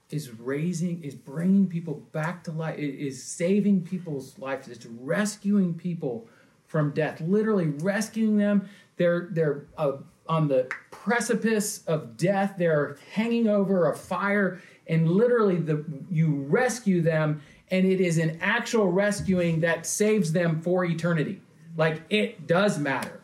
[0.09, 5.73] is raising, is bringing people back to life, it is saving people's lives, it's rescuing
[5.73, 6.27] people
[6.67, 8.67] from death, literally rescuing them.
[8.97, 9.93] They're they're uh,
[10.27, 12.55] on the precipice of death.
[12.57, 18.37] They're hanging over a fire, and literally the you rescue them, and it is an
[18.41, 21.41] actual rescuing that saves them for eternity.
[21.75, 23.21] Like it does matter.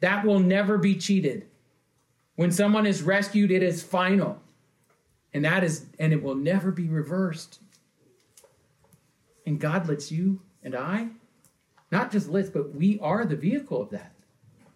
[0.00, 1.46] That will never be cheated.
[2.36, 4.40] When someone is rescued, it is final.
[5.32, 7.60] And that is and it will never be reversed.
[9.46, 11.08] And God lets you and I,
[11.90, 14.12] not just lets, but we are the vehicle of that.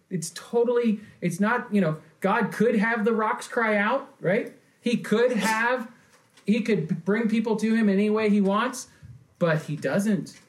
[0.09, 4.53] It's totally, it's not, you know, God could have the rocks cry out, right?
[4.81, 5.91] He could have,
[6.45, 8.87] he could bring people to him any way he wants,
[9.37, 10.39] but he doesn't.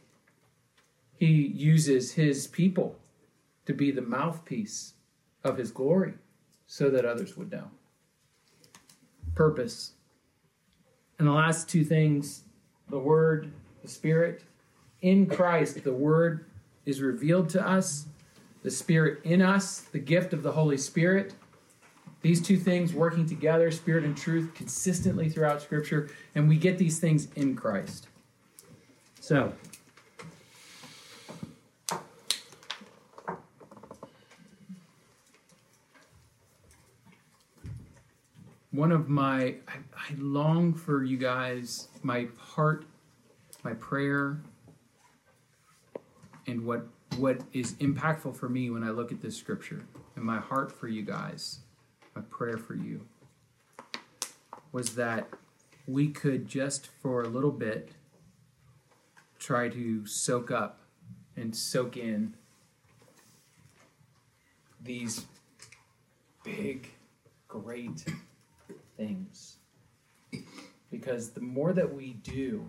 [1.21, 2.97] He uses his people
[3.67, 4.95] to be the mouthpiece
[5.45, 6.15] of his glory
[6.67, 7.71] so that others would know.
[9.35, 9.93] Purpose.
[11.19, 12.45] And the last two things
[12.89, 13.53] the Word,
[13.83, 14.43] the Spirit.
[15.03, 16.47] In Christ, the Word
[16.87, 18.07] is revealed to us,
[18.63, 21.35] the Spirit in us, the gift of the Holy Spirit.
[22.23, 26.99] These two things working together, Spirit and truth, consistently throughout Scripture, and we get these
[26.99, 28.09] things in Christ.
[29.21, 29.53] So,
[38.73, 42.85] one of my I, I, long for you guys my heart
[43.65, 44.41] my prayer
[46.47, 50.39] and what what is impactful for me when i look at this scripture and my
[50.39, 51.61] heart for you guys
[52.15, 53.01] my prayer for you
[54.73, 55.29] was that
[55.87, 57.91] we could just for a little bit
[59.39, 60.81] try to soak up
[61.37, 62.35] and soak in
[64.81, 65.25] these
[66.45, 66.89] big
[67.49, 68.05] great
[69.01, 69.57] things.
[70.91, 72.69] Because the more that we do,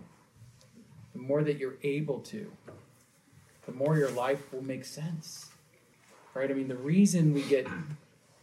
[1.12, 2.50] the more that you're able to,
[3.66, 5.50] the more your life will make sense.
[6.34, 6.50] Right?
[6.50, 7.66] I mean, the reason we get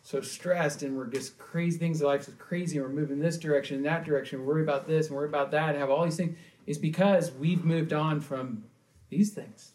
[0.03, 3.77] so stressed and we're just crazy things, life is crazy, and we're moving this direction
[3.77, 6.37] and that direction, worry about this and worry about that, and have all these things,
[6.67, 8.63] is because we've moved on from
[9.09, 9.71] these things.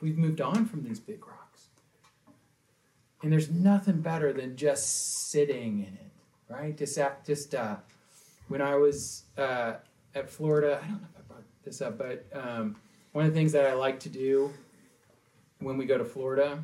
[0.00, 1.66] We've moved on from these big rocks.
[3.22, 6.11] And there's nothing better than just sitting in it
[6.52, 6.76] right?
[6.76, 7.76] Just just uh,
[8.48, 9.74] when I was uh,
[10.14, 12.76] at Florida, I don't know if I brought this up, but um,
[13.12, 14.52] one of the things that I like to do
[15.60, 16.62] when we go to Florida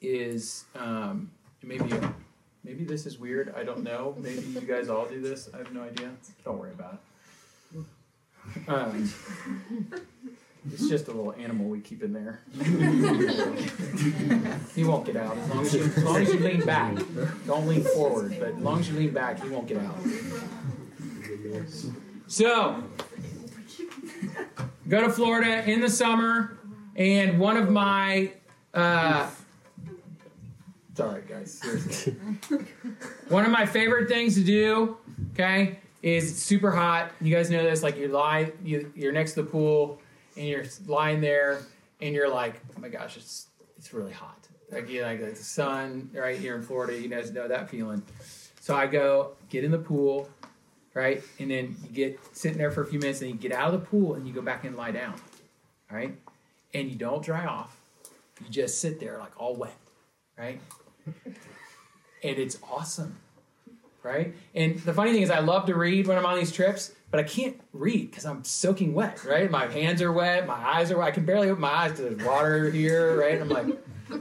[0.00, 1.30] is um,
[1.62, 1.92] maybe
[2.64, 3.54] maybe this is weird.
[3.56, 4.14] I don't know.
[4.18, 5.48] Maybe you guys all do this.
[5.54, 6.10] I have no idea.
[6.44, 7.00] Don't worry about it.
[8.68, 9.12] Um,
[10.72, 12.40] it's just a little animal we keep in there.
[14.74, 16.98] he won't get out as long as you as long as you lean back.
[17.46, 19.96] Don't lean forward, but as long as you lean back, he won't get out.
[22.26, 22.82] So,
[24.88, 26.58] go to Florida in the summer,
[26.96, 28.32] and one of my
[28.74, 29.30] uh,
[30.98, 31.52] right, guys.
[31.52, 32.16] Seriously.
[33.28, 34.96] One of my favorite things to do,
[35.32, 37.12] okay, is it's super hot.
[37.20, 37.82] You guys know this.
[37.82, 40.00] Like you lie, you, you're next to the pool,
[40.36, 41.62] and you're lying there,
[42.00, 44.48] and you're like, oh my gosh, it's it's really hot.
[44.70, 46.96] Like you like the sun right here in Florida.
[47.00, 48.02] You guys know that feeling.
[48.60, 50.28] So I go get in the pool,
[50.94, 53.74] right, and then you get sitting there for a few minutes, and you get out
[53.74, 55.14] of the pool, and you go back and lie down,
[55.90, 56.14] right,
[56.74, 57.76] and you don't dry off.
[58.42, 59.76] You just sit there like all wet,
[60.38, 60.60] right,
[61.06, 61.24] and
[62.22, 63.16] it's awesome,
[64.02, 64.34] right.
[64.54, 67.20] And the funny thing is, I love to read when I'm on these trips, but
[67.20, 69.50] I can't read because I'm soaking wet, right.
[69.50, 71.08] My hands are wet, my eyes are wet.
[71.08, 73.40] I can barely open my eyes because there's water here, right.
[73.40, 73.66] I'm like,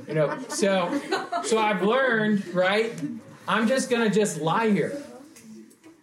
[0.08, 1.00] you know, so
[1.44, 2.94] so I've learned, right.
[3.48, 5.02] I'm just gonna just lie here.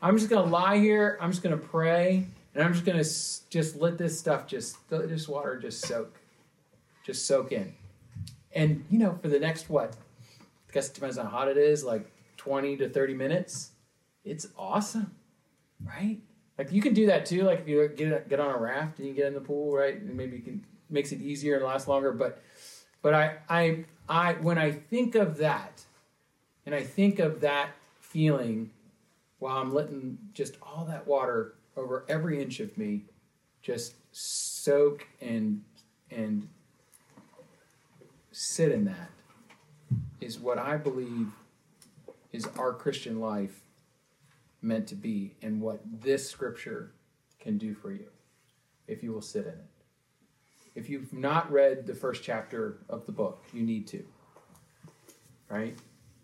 [0.03, 1.19] I'm just gonna lie here.
[1.21, 5.09] I'm just gonna pray, and I'm just gonna s- just let this stuff just let
[5.09, 6.15] this water just soak,
[7.05, 7.73] just soak in,
[8.55, 9.97] and you know for the next what?
[10.69, 13.71] I guess it depends on how hot it is, like 20 to 30 minutes.
[14.25, 15.15] It's awesome,
[15.85, 16.19] right?
[16.59, 17.43] Like you can do that too.
[17.43, 19.95] Like if you get get on a raft and you get in the pool, right?
[19.95, 22.13] And maybe you can makes it easier and lasts longer.
[22.13, 22.43] But
[23.03, 25.85] but I I I when I think of that,
[26.65, 28.71] and I think of that feeling
[29.39, 33.05] while I'm letting just all that water over every inch of me
[33.61, 35.63] just soak and
[36.11, 36.49] and
[38.33, 39.11] sit in that
[40.21, 41.29] is what I believe
[42.33, 43.61] is our Christian life
[44.67, 46.93] meant to be and what this scripture
[47.39, 48.07] can do for you
[48.87, 49.71] if you will sit in it.
[50.75, 54.05] If you've not read the first chapter of the book, you need to.
[55.49, 55.79] Right?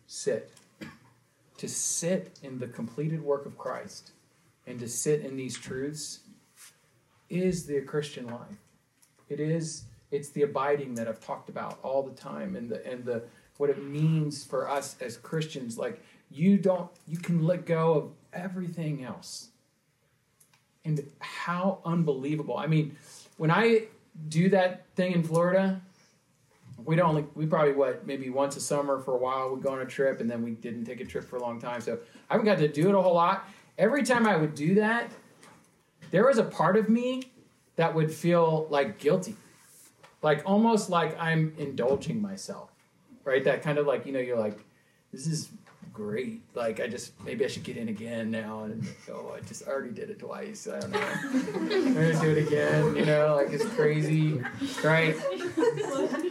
[0.07, 0.53] Sit
[1.63, 4.11] to sit in the completed work of Christ
[4.67, 6.19] and to sit in these truths
[7.31, 8.59] is the Christian life.
[9.29, 13.05] It is it's the abiding that I've talked about all the time and the and
[13.05, 13.23] the
[13.59, 18.11] what it means for us as Christians like you don't you can let go of
[18.33, 19.49] everything else.
[20.85, 22.57] And how unbelievable.
[22.57, 22.97] I mean,
[23.37, 23.85] when I
[24.29, 25.81] do that thing in Florida,
[26.85, 29.71] we don't like we probably what maybe once a summer for a while we'd go
[29.71, 31.99] on a trip and then we didn't take a trip for a long time so
[32.29, 35.11] i haven't got to do it a whole lot every time i would do that
[36.11, 37.23] there was a part of me
[37.77, 39.37] that would feel like guilty
[40.23, 42.71] like almost like i'm indulging myself
[43.25, 44.59] right that kind of like you know you're like
[45.13, 45.51] this is
[45.93, 46.43] great.
[46.55, 49.91] Like i just maybe i should get in again now and oh i just already
[49.91, 50.67] did it twice.
[50.67, 50.99] I don't know.
[50.99, 54.43] I'm gonna do it again you know like it's crazy
[54.83, 55.17] right?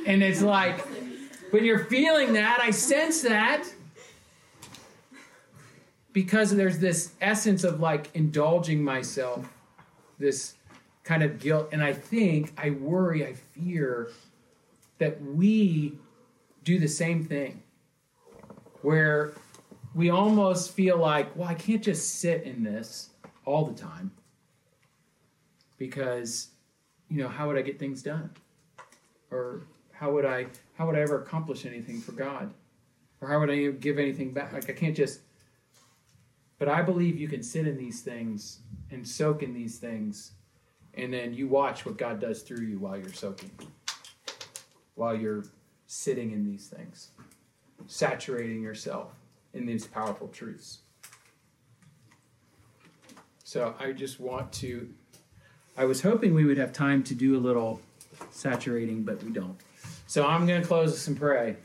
[0.05, 0.85] And it's like,
[1.51, 3.65] when you're feeling that, I sense that
[6.13, 9.47] because there's this essence of like indulging myself,
[10.19, 10.55] this
[11.03, 11.69] kind of guilt.
[11.71, 14.11] And I think, I worry, I fear
[14.97, 15.93] that we
[16.63, 17.63] do the same thing
[18.81, 19.33] where
[19.93, 23.09] we almost feel like, well, I can't just sit in this
[23.45, 24.11] all the time
[25.77, 26.49] because,
[27.09, 28.29] you know, how would I get things done?
[29.31, 32.53] Or how would I how would I ever accomplish anything for God?
[33.19, 34.53] Or how would I give anything back?
[34.53, 35.21] Like I can't just
[36.57, 38.59] but I believe you can sit in these things
[38.91, 40.33] and soak in these things
[40.93, 43.51] and then you watch what God does through you while you're soaking.
[44.95, 45.45] While you're
[45.87, 47.09] sitting in these things.
[47.87, 49.13] Saturating yourself
[49.53, 50.79] in these powerful truths.
[53.43, 54.89] So I just want to
[55.77, 57.81] I was hoping we would have time to do a little
[58.29, 59.57] saturating, but we don't.
[60.05, 61.55] So I'm going to close this and pray.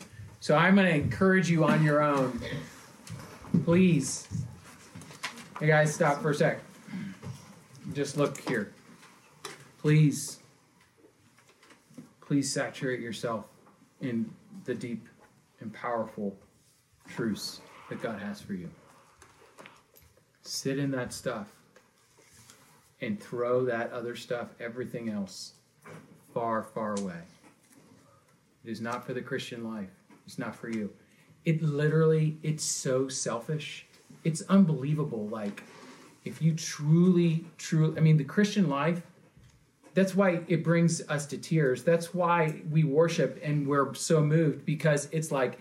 [0.41, 2.41] So I'm going to encourage you on your own.
[3.65, 4.29] Please.
[5.59, 6.61] Hey guys, stop for a sec.
[7.93, 8.73] Just look here.
[9.79, 10.39] Please.
[12.21, 13.47] Please saturate yourself
[14.01, 14.31] in
[14.65, 15.09] the deep
[15.61, 16.37] and powerful
[17.09, 18.71] truths that God has for you.
[20.43, 21.49] Sit in that stuff
[23.01, 25.53] and throw that other stuff, everything else,
[26.33, 27.21] far, far away.
[28.65, 29.91] It is not for the Christian life.
[30.27, 30.91] It's not for you.
[31.45, 33.87] It literally, it's so selfish.
[34.25, 35.29] It's unbelievable.
[35.29, 35.63] Like,
[36.25, 39.03] if you truly, truly, I mean, the Christian life,
[39.95, 41.85] that's why it brings us to tears.
[41.85, 45.59] That's why we worship and we're so moved because it's like,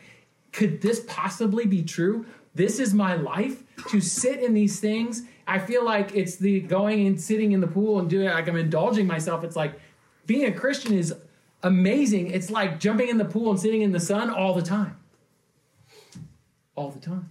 [0.55, 2.25] could this possibly be true?
[2.53, 5.23] This is my life to sit in these things.
[5.45, 8.55] I feel like it's the going and sitting in the pool and doing like I'm
[8.55, 9.43] indulging myself.
[9.43, 9.77] It's like
[10.25, 11.13] being a Christian is
[11.61, 12.31] amazing.
[12.31, 14.97] It's like jumping in the pool and sitting in the sun all the time.
[16.75, 17.29] All the time.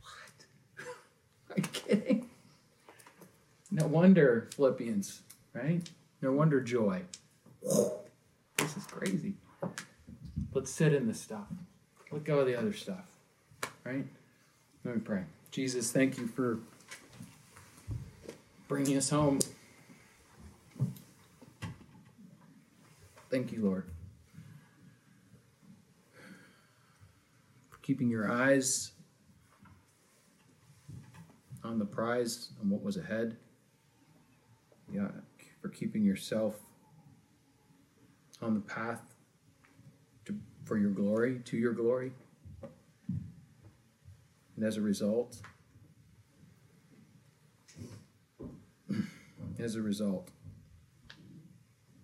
[0.00, 0.86] What?
[1.50, 2.30] Are you kidding?
[3.70, 5.20] No wonder Philippians,
[5.52, 5.86] right?
[6.22, 7.02] No wonder joy.
[8.56, 9.34] This is crazy.
[10.54, 11.46] Let's sit in this stuff.
[12.10, 13.06] let go of the other stuff.
[13.84, 14.04] Right?
[14.84, 15.24] Let me pray.
[15.50, 16.58] Jesus, thank you for
[18.68, 19.38] bringing us home.
[23.30, 23.86] Thank you, Lord.
[27.70, 28.92] For keeping your eyes
[31.64, 33.38] on the prize, on what was ahead.
[34.92, 35.08] Yeah,
[35.62, 36.56] for keeping yourself
[38.42, 39.11] on the path
[40.72, 42.12] for your glory, to your glory.
[44.56, 45.36] And as a result,
[49.58, 50.30] as a result,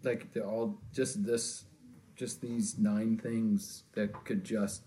[0.03, 1.65] like the, all just this,
[2.15, 4.83] just these nine things that could just,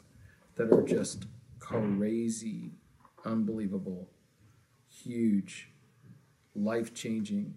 [0.57, 1.25] that are just
[1.57, 2.69] crazy,
[3.25, 4.11] unbelievable,
[4.87, 5.71] huge,
[6.53, 7.55] life changing,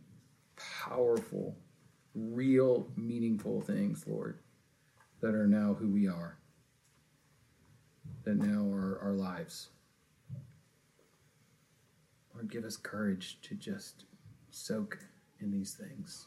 [0.56, 1.54] powerful,
[2.14, 4.38] real, meaningful things, Lord,
[5.24, 6.36] that are now who we are,
[8.24, 9.70] that now are our lives.
[12.34, 14.04] Lord, give us courage to just
[14.50, 14.98] soak
[15.40, 16.26] in these things.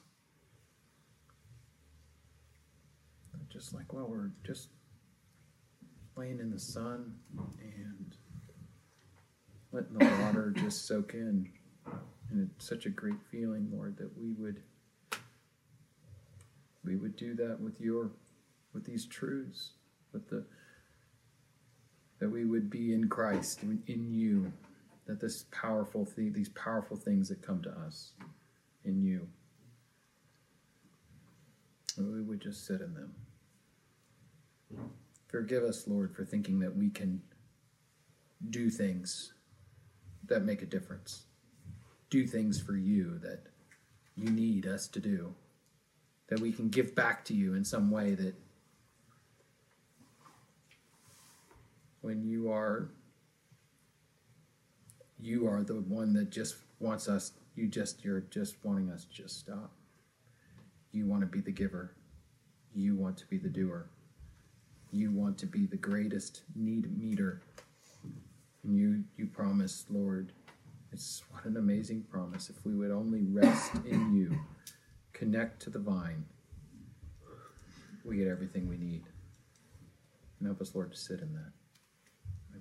[3.53, 4.69] Just like, well, we're just
[6.15, 8.17] laying in the sun and
[9.71, 11.51] letting the water just soak in.
[12.31, 14.63] And it's such a great feeling, Lord, that we would
[16.83, 18.09] we would do that with your
[18.77, 19.71] with these truths,
[20.13, 20.45] with the
[22.19, 24.51] that we would be in Christ, in, you,
[25.05, 28.13] that this powerful thing, these powerful things that come to us
[28.85, 29.27] in you,
[31.95, 33.13] that we would just sit in them.
[35.27, 37.21] Forgive us, Lord, for thinking that we can
[38.49, 39.33] do things
[40.25, 41.25] that make a difference,
[42.09, 43.43] do things for you that
[44.15, 45.35] you need us to do,
[46.29, 48.33] that we can give back to you in some way that
[52.07, 52.87] when you are
[55.19, 59.13] you are the one that just wants us you just you're just wanting us to
[59.13, 59.73] just stop.
[60.93, 61.95] You want to be the giver.
[62.73, 63.89] You want to be the doer.
[64.89, 67.41] You want to be the greatest need meter.
[68.63, 70.31] And you you promise lord
[70.93, 72.49] it's what an amazing promise.
[72.49, 74.39] If we would only rest in you
[75.11, 76.23] connect to the vine
[78.05, 79.03] we get everything we need.
[80.39, 81.56] And help us lord to sit in that